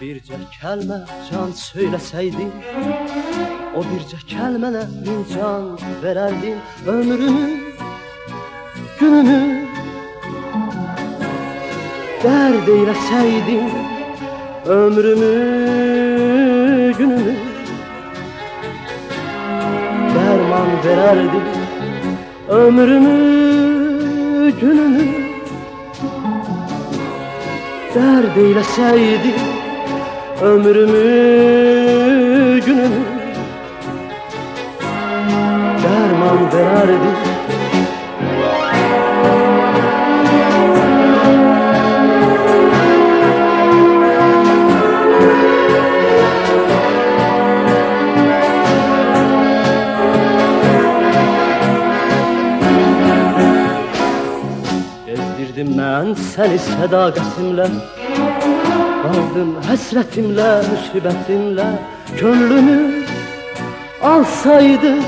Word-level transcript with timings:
bircə 0.00 0.36
kəlmə 0.56 0.98
can 1.28 1.50
söyleseydi, 1.52 2.46
O 3.76 3.82
bircə 3.84 4.18
kəlmənə 4.30 4.86
min 5.04 5.20
can 5.32 5.66
verərdin 6.02 6.56
Ömrümü, 6.94 7.44
günümü 9.00 9.40
Dərd 12.24 12.72
eyləsəydin 12.76 13.68
Ömrümü, 14.78 15.30
günümü 16.98 17.36
Dərman 20.16 20.74
verərdin 20.88 21.48
Ömrümü, 22.62 23.16
günümü 24.64 25.08
Dərd 27.94 28.44
eyləsəydin 28.48 29.59
Ömrümü, 30.42 31.00
günümü. 32.66 33.04
Derman 35.82 36.52
vererdi 36.52 37.10
Gezdirdim 55.06 55.78
ben 55.78 56.14
seni 56.14 56.58
sedaqətimlə 56.66 57.66
Aldım 59.00 59.54
həsrətimlə, 59.64 60.48
müsibətimlə 60.68 61.66
Könlümü 62.18 63.04
alsaydım 64.04 64.98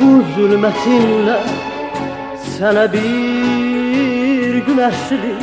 Bu 0.00 0.08
zulmətinlə 0.34 1.36
sənə 2.56 2.84
bir 2.94 4.58
güneşli 4.66 5.34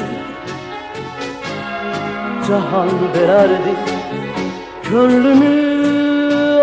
Cahan 2.47 2.91
verərdim 3.15 3.79
Könlümü 4.89 5.53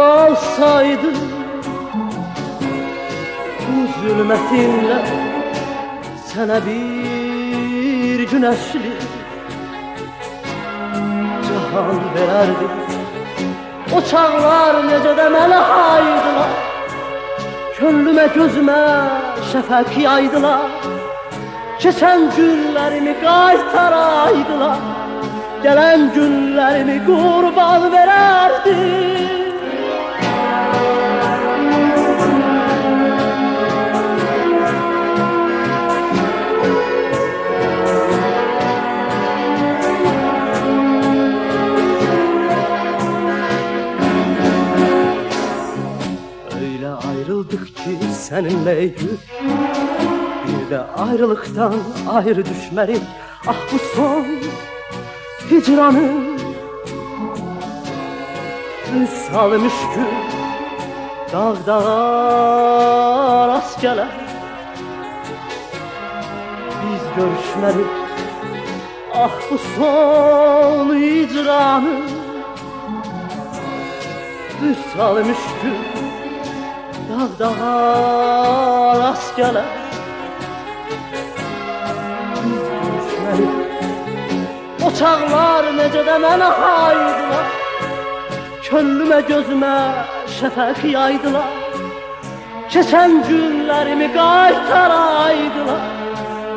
alsaydım 0.08 1.22
Bu 3.64 3.86
zulmətinlə 3.96 5.00
sənə 6.34 6.60
bir 6.68 8.28
güneşli 8.34 8.92
Cahan 11.78 12.06
verərdim 12.14 12.72
O 13.96 14.00
çağlar 14.10 14.78
necə 14.86 15.12
də 15.18 15.26
mənə 15.34 15.58
haydılar. 15.68 16.56
Könlüme 17.76 18.24
gözüme 18.34 18.78
şəfəq 19.52 19.92
yaydılar 20.02 20.88
Keçən 21.78 22.26
günlərimi 22.34 23.14
qaytaraydılar. 23.22 24.82
Gələn 25.62 26.08
günlərimi 26.16 26.98
qurban 27.06 27.86
verərdim 27.94 29.47
ayrıldık 47.08 47.76
ki 47.76 47.98
seninle 48.18 48.94
Bir 50.46 50.70
de 50.70 50.78
ayrılıktan 50.78 51.74
ayrı 52.08 52.44
düşmelik 52.44 53.02
Ah 53.46 53.56
bu 53.72 53.78
son 53.96 54.26
hicranın 55.50 56.38
Misal 58.94 59.50
müşkül 59.50 60.12
dağda 61.32 61.78
rast 63.48 63.80
gelen 63.80 64.08
Biz 66.68 67.16
görüşmelik 67.16 67.90
Ah 69.14 69.40
bu 69.50 69.58
son 69.58 70.94
hicranın 70.94 72.04
Misal 74.62 75.16
müşkül 75.16 75.97
dağda 77.38 78.98
rast 79.00 79.36
gələ 79.38 79.64
Biz 82.42 82.64
görüşməli 82.78 83.48
O 84.86 84.90
çağlar 84.98 85.64
necə 85.78 86.02
də 86.08 86.16
mənə 86.24 86.48
haydılar. 86.62 87.46
Könlümə 88.68 89.20
gözümə 89.30 89.76
şəfəq 90.38 90.80
yaydılar. 90.94 91.52
Keçən 92.72 93.12
günlərimi 93.28 94.08
qaytaraydılar. 94.16 95.86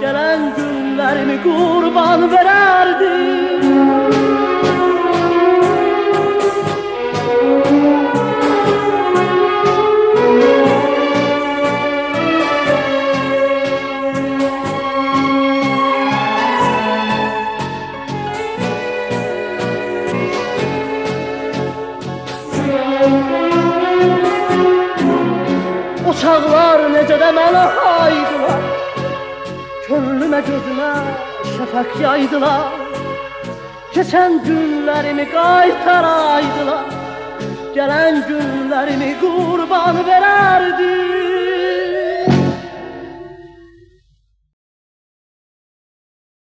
Gələn 0.01 0.41
günlərimi 0.57 1.37
qurban 1.45 2.27
verərdim 2.33 2.60
Çağlar 26.21 26.83
necə 26.93 27.15
də 27.17 27.29
mənə 27.33 27.61
haydılar. 27.75 28.65
Könlümə 29.87 30.41
gözümə 30.49 30.89
şəfək 31.55 31.95
yaydılar. 32.03 32.75
Keçən 33.95 34.37
günlərimi 34.45 35.25
qaytaraydılar. 35.31 36.93
Gələn 37.77 38.21
günlərimi 38.27 39.15
qurban 39.23 40.03
verərdim 40.11 41.10